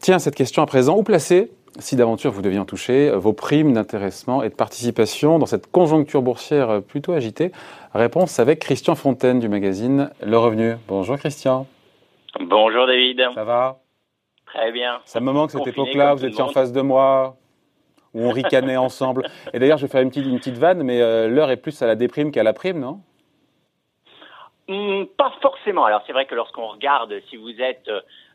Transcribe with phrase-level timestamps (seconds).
[0.00, 3.74] Tiens, cette question à présent, où placer, si d'aventure vous deviez en toucher, vos primes
[3.74, 7.52] d'intéressement et de participation dans cette conjoncture boursière plutôt agitée?
[7.92, 10.76] Réponse avec Christian Fontaine du magazine Le Revenu.
[10.88, 11.66] Bonjour Christian.
[12.40, 13.22] Bonjour David.
[13.34, 13.80] Ça va?
[14.46, 15.00] Très bien.
[15.04, 17.36] Ça me manque cette époque-là, vous étiez en face de moi,
[18.14, 19.28] où on ricanait ensemble.
[19.52, 21.82] Et d'ailleurs, je vais faire une petite, une petite vanne, mais euh, l'heure est plus
[21.82, 23.00] à la déprime qu'à la prime, non?
[24.68, 25.84] Hmm, Pas forcément.
[25.84, 27.88] Alors c'est vrai que lorsqu'on regarde, si vous êtes...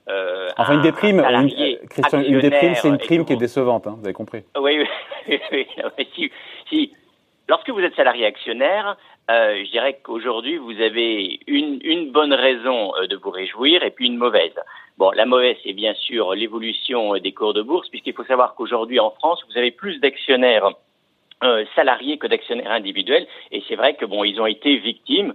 [0.08, 3.86] Euh, enfin, une déprime, une, euh, Christian, une déprime, c'est une prime qui est décevante,
[3.86, 4.44] hein, vous avez compris.
[4.59, 4.84] Oui,
[5.27, 5.39] oui.
[5.52, 5.67] oui.
[6.16, 6.31] si,
[6.67, 6.94] si,
[7.48, 8.98] lorsque vous êtes salarié actionnaire,
[9.30, 13.91] euh, je dirais qu'aujourd'hui, vous avez une, une, bonne raison euh, de vous réjouir et
[13.91, 14.55] puis une mauvaise.
[14.98, 18.55] Bon, la mauvaise, c'est bien sûr l'évolution euh, des cours de bourse, puisqu'il faut savoir
[18.55, 20.72] qu'aujourd'hui, en France, vous avez plus d'actionnaires
[21.44, 25.34] euh, salariés que d'actionnaires individuels, et c'est vrai que bon, ils ont été victimes, euh,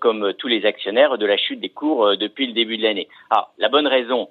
[0.00, 3.08] comme tous les actionnaires, de la chute des cours depuis le début de l'année.
[3.30, 4.28] Ah, la bonne raison,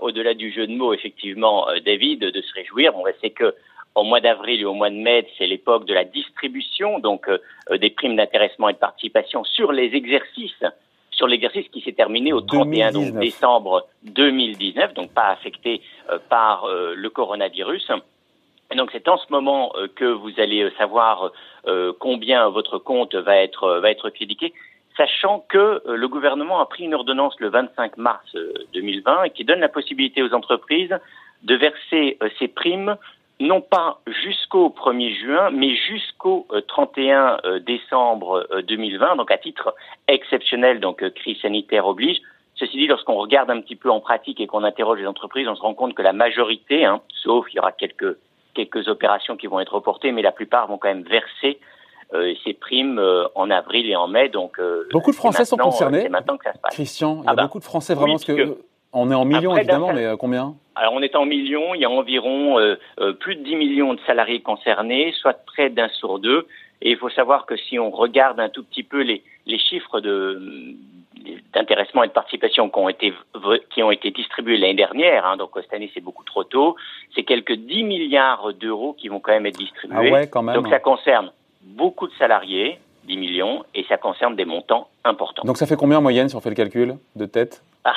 [0.00, 3.54] au-delà du jeu de mots, effectivement, David, de se réjouir, bon, c'est que
[3.94, 7.38] au mois d'avril et au mois de mai, c'est l'époque de la distribution, donc euh,
[7.70, 10.64] euh, des primes d'intéressement et de participation sur les exercices,
[11.10, 17.10] sur l'exercice qui s'est terminé au 31 décembre 2019, donc pas affecté euh, par le
[17.10, 17.90] coronavirus.
[18.72, 21.32] Et donc c'est en ce moment que vous allez savoir
[21.98, 24.54] combien votre compte va être va être crédité,
[25.00, 28.36] sachant que le gouvernement a pris une ordonnance le 25 mars
[28.74, 30.94] 2020 et qui donne la possibilité aux entreprises
[31.42, 32.96] de verser ces primes
[33.40, 39.38] non pas jusqu'au 1er juin, mais jusqu'au 31 euh, euh, décembre 2020, euh, donc à
[39.38, 39.74] titre
[40.06, 42.18] exceptionnel, donc crise sanitaire oblige.
[42.56, 45.56] Ceci dit, lorsqu'on regarde un petit peu en pratique et qu'on interroge les entreprises, on
[45.56, 48.16] se rend compte que la majorité, hein, sauf il y aura quelques
[48.52, 51.60] quelques opérations qui vont être reportées, mais la plupart vont quand même verser
[52.44, 53.00] ces primes
[53.34, 54.28] en avril et en mai.
[54.28, 54.60] Donc
[54.92, 56.08] beaucoup de Français sont concernés.
[56.08, 56.74] maintenant que ça se passe.
[56.74, 58.58] Christian, il y a ah bah, beaucoup de Français vraiment parce que
[58.92, 60.54] on est en millions évidemment, mais combien?
[60.74, 63.94] Alors on est en millions, il y a environ euh, euh, plus de 10 millions
[63.94, 66.46] de salariés concernés, soit près d'un sur deux.
[66.82, 70.00] Et il faut savoir que si on regarde un tout petit peu les, les chiffres
[70.00, 70.40] de
[71.52, 73.12] d'intéressement et de participation qui ont été
[73.74, 76.76] qui ont été distribués l'année dernière, hein, donc cette année c'est beaucoup trop tôt,
[77.14, 80.08] c'est quelques 10 milliards d'euros qui vont quand même être distribués.
[80.08, 80.54] Ah ouais, quand même.
[80.54, 81.30] Donc ça concerne
[81.62, 85.42] beaucoup de salariés, 10 millions, et ça concerne des montants importants.
[85.44, 87.94] Donc ça fait combien en moyenne si on fait le calcul de tête ah,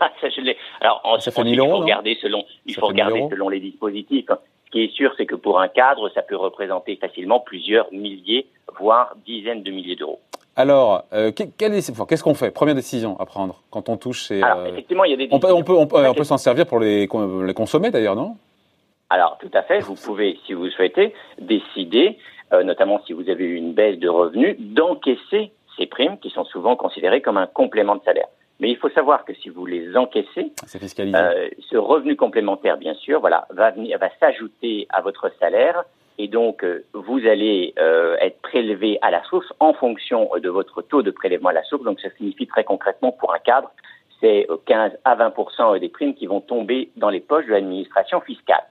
[0.20, 0.40] ça, je
[0.80, 4.26] Alors, en, ça fait il faut regarder selon, il faut regarder selon les dispositifs.
[4.66, 8.46] Ce qui est sûr, c'est que pour un cadre, ça peut représenter facilement plusieurs milliers,
[8.78, 10.20] voire dizaines de milliers d'euros.
[10.56, 12.50] Alors, euh, qu'est-ce qu'on fait?
[12.50, 14.42] Première décision à prendre quand on touche ces.
[14.42, 15.28] Alors, euh, effectivement, il y a des.
[15.30, 17.08] On peut, on peut, on peut, s'en servir pour les,
[17.46, 18.36] les consommer d'ailleurs, non?
[19.08, 19.78] Alors, tout à fait.
[19.78, 22.18] Vous pouvez, si vous le souhaitez, décider,
[22.52, 26.44] euh, notamment si vous avez eu une baisse de revenus, d'encaisser ces primes qui sont
[26.44, 28.28] souvent considérées comme un complément de salaire.
[28.60, 30.52] Mais il faut savoir que si vous les encaissez,
[30.98, 35.84] euh, ce revenu complémentaire, bien sûr, voilà, va venir, va s'ajouter à votre salaire,
[36.18, 40.82] et donc euh, vous allez euh, être prélevé à la source en fonction de votre
[40.82, 41.84] taux de prélèvement à la source.
[41.84, 43.70] Donc ça signifie très concrètement pour un cadre,
[44.20, 48.64] c'est 15 à 20 des primes qui vont tomber dans les poches de l'administration fiscale.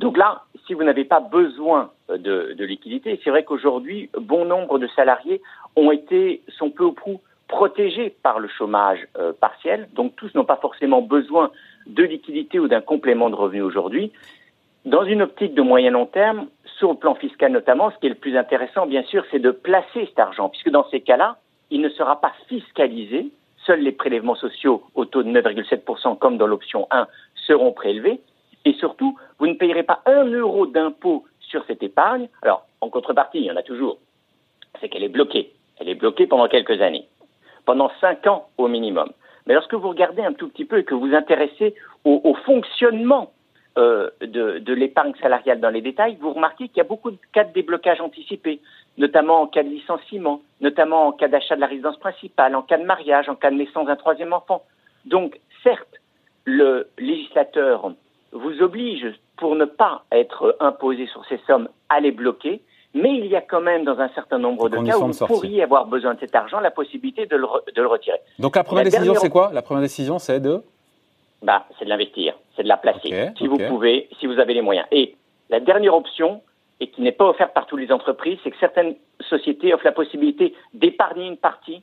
[0.00, 4.78] Donc là, si vous n'avez pas besoin de, de liquidité, c'est vrai qu'aujourd'hui, bon nombre
[4.78, 5.42] de salariés
[5.76, 10.46] ont été, sont peu ou prou protégés par le chômage euh, partiel, donc tous n'ont
[10.46, 11.50] pas forcément besoin
[11.86, 14.10] de liquidité ou d'un complément de revenu aujourd'hui.
[14.86, 16.46] Dans une optique de moyen long terme,
[16.78, 19.50] sur le plan fiscal notamment, ce qui est le plus intéressant, bien sûr, c'est de
[19.50, 21.36] placer cet argent, puisque dans ces cas-là,
[21.70, 23.26] il ne sera pas fiscalisé.
[23.66, 28.20] Seuls les prélèvements sociaux au taux de 9,7%, comme dans l'option 1, seront prélevés.
[28.64, 32.28] Et surtout, vous ne payerez pas un euro d'impôt sur cette épargne.
[32.42, 33.98] Alors, en contrepartie, il y en a toujours.
[34.80, 35.52] C'est qu'elle est bloquée.
[35.78, 37.06] Elle est bloquée pendant quelques années
[37.70, 39.10] pendant cinq ans au minimum.
[39.46, 43.32] Mais lorsque vous regardez un tout petit peu et que vous intéressez au, fonctionnement
[43.78, 47.44] euh, de, l'épargne salariale dans les détails, vous remarquez qu'il y a beaucoup de cas
[47.44, 48.60] de déblocage anticipé,
[48.98, 52.78] notamment en cas de licenciement, notamment en cas d'achat de la résidence principale, en cas
[52.78, 54.62] de mariage, en cas de naissance d'un troisième enfant.
[55.04, 56.00] Donc, certes,
[56.44, 57.92] le législateur
[58.32, 59.06] vous oblige,
[59.36, 62.60] pour ne pas être imposé sur ces sommes, à les bloquer,
[62.94, 65.62] mais il y a quand même, dans un certain nombre de cas, où vous pourriez
[65.62, 68.18] avoir besoin de cet argent, la possibilité de le, de le retirer.
[68.38, 69.50] Donc la première décision, c'est quoi?
[69.52, 70.62] La première décision, c'est de?
[71.42, 74.62] Bah, C'est de l'investir, c'est de la placer, si vous pouvez, si vous avez les
[74.62, 74.86] moyens.
[74.90, 75.14] Et
[75.48, 76.42] la dernière option,
[76.80, 79.92] et qui n'est pas offerte par toutes les entreprises, c'est que certaines sociétés offrent la
[79.92, 81.82] possibilité d'épargner une partie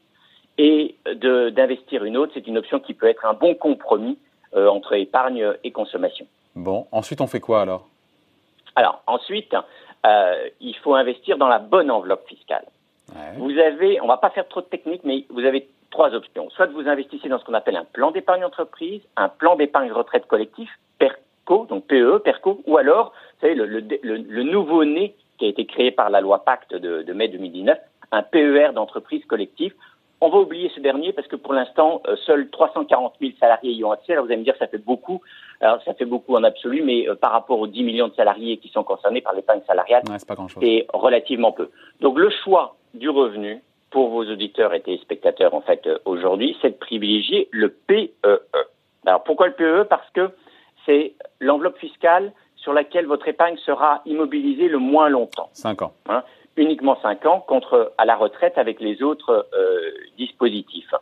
[0.58, 2.32] et d'investir une autre.
[2.34, 4.18] C'est une option qui peut être un bon compromis
[4.56, 6.26] euh, entre épargne et consommation.
[6.58, 7.88] Bon, ensuite on fait quoi alors?
[8.76, 9.56] Alors ensuite,
[10.06, 12.66] euh, il faut investir dans la bonne enveloppe fiscale.
[13.38, 16.50] vous avez, on va pas faire trop de technique, mais vous avez trois options.
[16.50, 20.26] Soit vous investissez dans ce qu'on appelle un plan d'épargne entreprise, un plan d'épargne retraite
[20.26, 25.66] collectif, PERCO, donc PE, PERCO, ou alors, vous savez, le, le, nouveau-né qui a été
[25.68, 27.78] créé par la loi Pacte de, de mai 2019,
[28.12, 29.74] un PER d'entreprise collective.
[30.20, 33.84] On va oublier ce dernier parce que pour l'instant, euh, seuls 340 000 salariés y
[33.84, 34.14] ont accès.
[34.14, 35.22] Alors vous allez me dire, ça fait beaucoup.
[35.62, 38.58] Alors ça fait beaucoup en absolu, mais euh, par rapport aux 10 millions de salariés
[38.58, 40.04] qui sont concernés par l'épargne salariale,
[40.60, 41.70] c'est relativement peu.
[42.02, 43.62] Donc le choix du revenu
[43.92, 48.12] pour vos auditeurs et téléspectateurs en fait euh, aujourd'hui, c'est de privilégier le PEE.
[48.26, 48.42] E.
[49.06, 49.84] Alors pourquoi le PEE e?
[49.84, 50.32] Parce que
[50.86, 55.50] c'est l'enveloppe fiscale sur laquelle votre épargne sera immobilisée le moins longtemps.
[55.54, 55.94] Cinq ans.
[56.10, 56.24] Hein?
[56.58, 60.94] Uniquement 5 ans contre à la retraite avec les autres euh, dispositifs.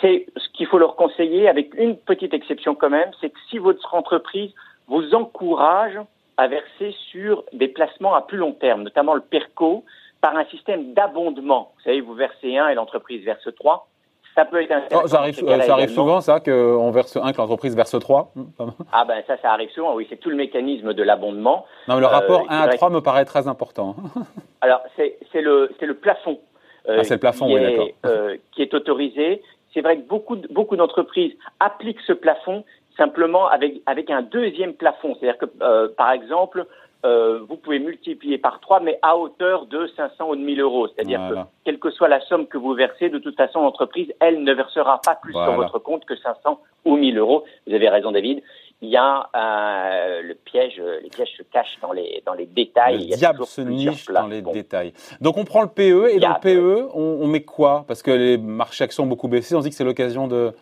[0.00, 3.58] C'est ce qu'il faut leur conseiller avec une petite exception quand même, c'est que si
[3.58, 4.52] votre entreprise
[4.86, 5.98] vous encourage
[6.36, 9.84] à verser sur des placements à plus long terme, notamment le PERCO,
[10.20, 11.72] par un système d'abondement.
[11.76, 13.88] Vous savez, vous versez un et l'entreprise verse 3.
[14.34, 15.06] Ça peut être intéressant.
[15.06, 18.32] ça arrive, ça arrive souvent, ça, qu'on verse un, que l'entreprise verse 3
[18.92, 20.06] Ah ben ça, ça arrive souvent, oui.
[20.10, 21.66] C'est tout le mécanisme de l'abondement.
[21.86, 23.94] Non, mais le rapport 1 euh, à 3 me paraît très important.
[24.60, 26.40] Alors, c'est le, le plafond.
[26.88, 27.88] Euh, ah, c'est le plafond, oui, d'accord.
[28.06, 29.42] Euh, qui est autorisé.
[29.72, 32.64] C'est vrai que beaucoup, beaucoup d'entreprises appliquent ce plafond
[32.96, 35.16] simplement avec, avec un deuxième plafond.
[35.18, 36.66] C'est-à-dire que, par exemple,
[37.04, 40.88] euh, vous pouvez multiplier par 3, mais à hauteur de 500 ou de 1000 euros.
[40.88, 41.34] C'est-à-dire que,
[41.64, 45.00] quelle que soit la somme que vous versez, de toute façon, l'entreprise, elle, ne versera
[45.04, 47.44] pas plus sur votre compte que 500 ou 1000 euros.
[47.66, 48.42] Vous avez raison, David.
[48.80, 53.08] Il y a euh, le piège, les pièges se cachent dans les, dans les détails.
[53.08, 54.92] Le diable se niche dans les détails.
[55.20, 57.84] Donc on prend le PE et dans le PE, on, on met quoi?
[57.86, 60.52] Parce que les marchés actions ont beaucoup baissé, on se dit que c'est l'occasion de,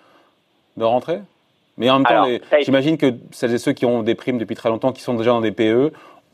[0.76, 1.20] de rentrer?
[1.78, 2.26] Mais en même temps,
[2.60, 5.30] j'imagine que celles et ceux qui ont des primes depuis très longtemps, qui sont déjà
[5.30, 5.90] dans des PE,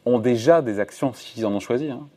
[0.09, 1.91] ont déjà des actions s'ils en ont choisi.
[1.91, 2.09] Hein.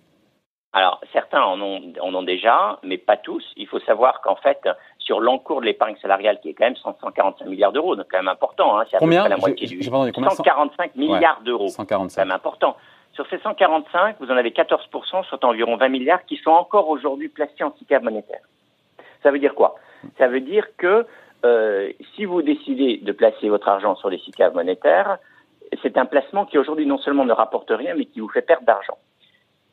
[0.74, 3.44] Alors, certains en ont, en ont déjà, mais pas tous.
[3.58, 4.60] Il faut savoir qu'en fait,
[5.00, 8.30] sur l'encours de l'épargne salariale, qui est quand même 145 milliards d'euros, donc quand même
[8.30, 9.84] important, hein, c'est à combien peu la moitié du...
[9.84, 12.78] 145 milliards d'euros, c'est quand même important.
[13.14, 17.28] Sur ces 145, vous en avez 14%, soit environ 20 milliards, qui sont encore aujourd'hui
[17.28, 18.40] placés en SICAV monétaire.
[19.24, 19.76] Ça veut dire quoi?
[20.18, 21.06] Ça veut dire que
[21.44, 25.18] euh, si vous décidez de placer votre argent sur les SICAV monétaires,
[25.82, 28.66] c'est un placement qui aujourd'hui non seulement ne rapporte rien, mais qui vous fait perdre
[28.66, 28.98] d'argent.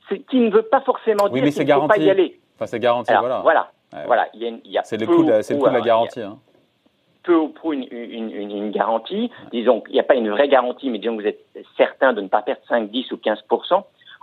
[0.09, 2.41] Ce qui ne veut pas forcément dire qu'il ne faut pas y aller.
[2.57, 3.41] Enfin, c'est garanti, voilà.
[3.41, 3.71] Voilà,
[4.07, 4.29] voilà.
[4.35, 6.23] Il y a, c'est le coût de, de la garantie.
[6.23, 6.39] Hein.
[7.23, 9.31] Peu ou prou une, une, une, garantie.
[9.53, 11.45] Disons qu'il n'y a pas une vraie garantie, mais disons que vous êtes
[11.77, 13.45] certain de ne pas perdre 5, 10 ou 15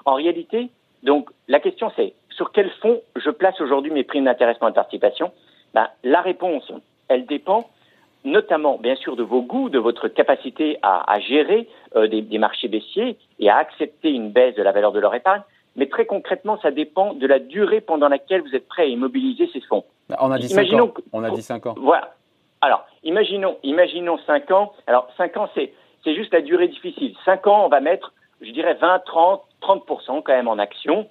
[0.06, 0.70] En réalité,
[1.06, 4.76] donc, la question c'est sur quel fonds je place aujourd'hui mes primes d'intéressement et de
[4.76, 5.32] participation?
[5.74, 6.70] Ben, La réponse,
[7.08, 7.70] elle dépend
[8.26, 13.18] notamment bien sûr de vos goûts, de votre capacité à, gérer euh, des, marchés baissiers
[13.40, 15.42] et à accepter une baisse de la valeur de leur épargne.
[15.76, 19.50] Mais très concrètement, ça dépend de la durée pendant laquelle vous êtes prêt à immobiliser
[19.54, 19.84] ces fonds.
[20.10, 20.94] Bah, on a dit 5 ans.
[21.14, 21.76] On a dit 5 ans.
[21.78, 22.14] Voilà.
[22.62, 24.74] Alors, imaginons, imaginons 5 ans.
[24.88, 25.74] Alors, 5 ans, c'est,
[26.04, 27.16] c'est juste la durée difficile.
[27.26, 31.08] 5 ans, on va mettre, je dirais, 20, 30, 30% quand même en action.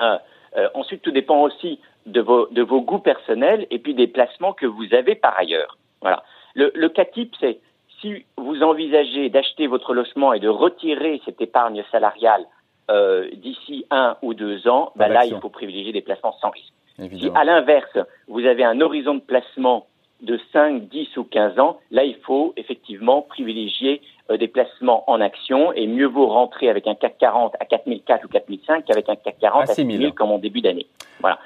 [0.00, 0.18] Euh,
[0.56, 4.52] euh, ensuite, tout dépend aussi de vos, de vos goûts personnels et puis des placements
[4.52, 5.78] que vous avez par ailleurs.
[6.04, 6.22] Voilà.
[6.54, 7.58] Le, le cas type, c'est
[8.00, 12.44] si vous envisagez d'acheter votre logement et de retirer cette épargne salariale
[12.90, 16.72] euh, d'ici un ou deux ans, ben là, il faut privilégier des placements sans risque.
[16.98, 17.98] Si à l'inverse,
[18.28, 19.86] vous avez un horizon de placement
[20.20, 25.20] de 5, 10 ou 15 ans, là, il faut effectivement privilégier euh, des placements en
[25.20, 29.16] actions et mieux vaut rentrer avec un CAC 40 à 4004 ou 4005 qu'avec un
[29.16, 30.86] CAC 40 à 6000 comme en début d'année.
[31.20, 31.38] Voilà.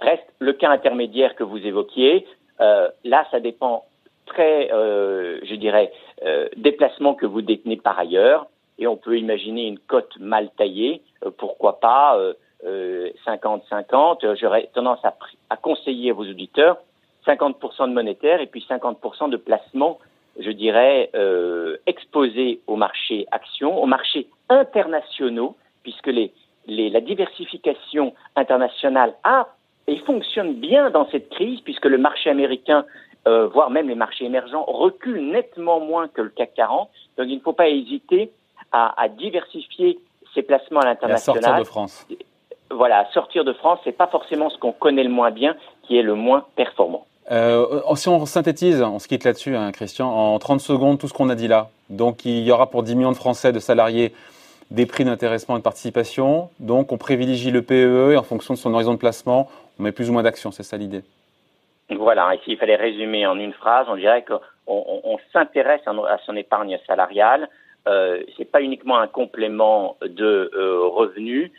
[0.00, 2.26] Reste le cas intermédiaire que vous évoquiez.
[2.60, 3.84] Euh, là, ça dépend
[4.26, 5.92] très, euh, je dirais,
[6.24, 8.46] euh, déplacements que vous détenez par ailleurs.
[8.78, 12.18] Et on peut imaginer une cote mal taillée, euh, pourquoi pas
[12.64, 14.36] 50-50.
[14.36, 16.78] J'aurais tendance à, conseiller à vos auditeurs
[17.26, 19.98] 50% de monétaire et puis 50% de placement,
[20.38, 21.10] je dirais,
[21.86, 26.32] exposé au marché actions, aux marchés internationaux, puisque les,
[26.66, 29.48] les, la diversification internationale a
[29.88, 32.84] et fonctionne bien dans cette crise, puisque le marché américain
[33.26, 36.88] euh, voire même les marchés émergents, reculent nettement moins que le CAC 40.
[37.16, 38.32] Donc il ne faut pas hésiter
[38.72, 39.98] à, à diversifier
[40.34, 41.42] ses placements à l'international.
[41.42, 42.06] sortir de France.
[42.70, 46.02] Voilà, sortir de France, c'est pas forcément ce qu'on connaît le moins bien qui est
[46.02, 47.06] le moins performant.
[47.30, 51.12] Euh, si on synthétise, on se quitte là-dessus, hein, Christian, en 30 secondes, tout ce
[51.12, 51.68] qu'on a dit là.
[51.90, 54.12] Donc il y aura pour 10 millions de Français, de salariés,
[54.70, 56.48] des prix d'intéressement et de participation.
[56.58, 59.48] Donc on privilégie le PEE et en fonction de son horizon de placement,
[59.78, 61.04] on met plus ou moins d'actions, c'est ça l'idée
[61.98, 66.36] voilà, et s'il fallait résumer en une phrase, on dirait qu'on on, s'intéresse à son
[66.36, 67.48] épargne salariale.
[67.88, 71.50] Euh, c'est pas uniquement un complément de euh, revenus,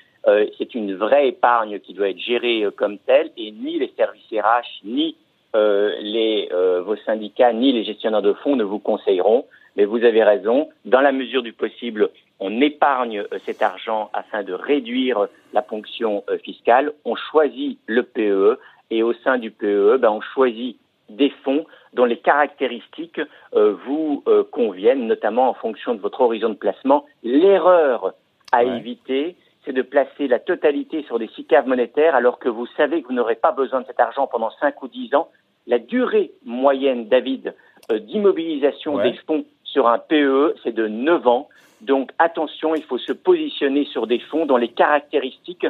[0.58, 4.86] c'est une vraie épargne qui doit être gérée comme telle et ni les services RH
[4.86, 5.18] ni
[5.54, 6.48] les,
[6.86, 9.46] vos syndicats ni les gestionnaires de fonds ne vous conseilleront.
[9.76, 12.10] Mais vous avez raison, dans la mesure du possible,
[12.40, 16.94] on épargne cet argent afin de réduire la ponction fiscale.
[17.04, 18.58] On choisit le PE
[18.94, 20.78] et au sein du PE, ben, on choisit
[21.10, 23.22] des fonds dont les caractéristiques
[23.56, 27.06] euh, vous euh, conviennent, notamment en fonction de votre horizon de placement.
[27.24, 28.14] L'erreur
[28.52, 29.36] à éviter,
[29.66, 33.14] c'est de placer la totalité sur des SICAV monétaires alors que vous savez que vous
[33.14, 35.30] n'aurez pas besoin de cet argent pendant 5 ou 10 ans.
[35.66, 37.56] La durée moyenne, David,
[37.92, 41.50] euh, d'immobilisation des fonds sur un PE, c'est de 9 ans.
[41.82, 45.68] Donc attention, il faut se positionner sur des fonds dont les caractéristiques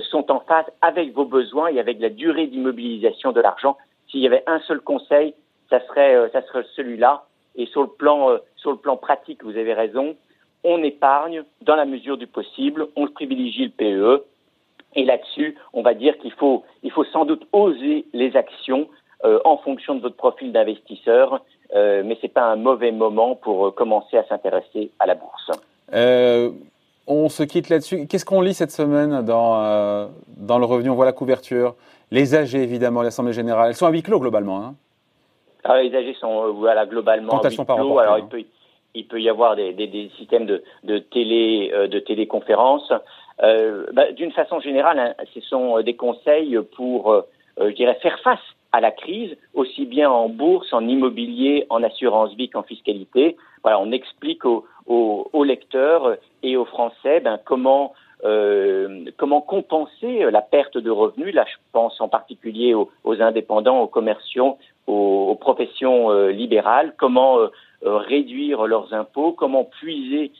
[0.00, 3.76] sont en phase avec vos besoins et avec la durée d'immobilisation de l'argent.
[4.10, 5.34] S'il y avait un seul conseil,
[5.70, 6.28] ça serait, euh,
[6.76, 7.24] celui-là.
[7.56, 10.16] Et sur le plan, euh, sur le plan pratique, vous avez raison,
[10.64, 14.24] on épargne dans la mesure du possible, on privilégie le PE.
[14.94, 18.88] Et là-dessus, on va dire qu'il faut, il faut sans doute oser les actions
[19.24, 21.42] euh, en fonction de votre profil d'investisseur,
[21.74, 25.50] mais ce n'est pas un mauvais moment pour commencer à s'intéresser à la bourse.
[27.06, 28.06] On se quitte là-dessus.
[28.06, 30.90] Qu'est-ce qu'on lit cette semaine dans, dans le revenu?
[30.90, 31.74] On voit la couverture.
[32.10, 33.68] Les AG, évidemment, l'Assemblée Générale.
[33.70, 34.58] Elles sont à huis clos, globalement.
[34.58, 34.74] Hein
[35.64, 37.98] ah, les AG sont euh, voilà, globalement à huis clos.
[37.98, 38.28] Alors, il, hein?
[38.30, 38.44] peut,
[38.94, 42.92] il peut y avoir des, des, des systèmes de, de, télé, euh, de téléconférence.
[43.42, 47.22] Euh, bah, D'une façon générale, hein, ce sont euh, des conseils pour, euh,
[47.58, 48.40] je dirais, faire face
[48.72, 53.36] à la crise, aussi bien en bourse, en immobilier, en assurance vie qu'en fiscalité.
[53.62, 57.92] Voilà, on explique aux, aux, aux lecteurs et aux Français ben, comment
[58.24, 61.34] euh, comment compenser la perte de revenus?
[61.34, 66.94] Là, je pense en particulier aux, indépendants, aux commerciaux, aux, professions euh, libérales.
[66.98, 67.48] Comment euh,
[67.82, 70.30] réduire leurs impôts, comment puiser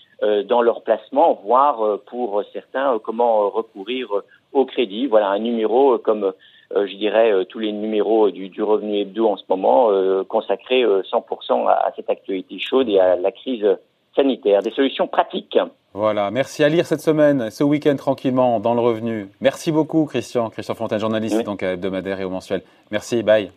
[0.47, 5.09] dans leurs placements, voire pour certains comment recourir au crédit.
[5.09, 6.33] Voilà un numéro comme
[6.73, 9.91] je dirais tous les numéros du, du revenu hebdo en ce moment
[10.29, 13.67] consacré 100% à, à cette actualité chaude et à la crise
[14.15, 14.63] sanitaire.
[14.63, 15.59] Des solutions pratiques.
[15.95, 19.29] Voilà, merci à lire cette semaine, ce week-end tranquillement dans le revenu.
[19.41, 22.63] Merci beaucoup Christian, Christian Fontaine, journaliste donc à hebdomadaire et au mensuel.
[22.91, 23.51] Merci, bye.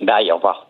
[0.00, 0.67] Bye, au revoir.